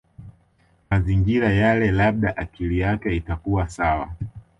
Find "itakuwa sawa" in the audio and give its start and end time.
3.15-4.09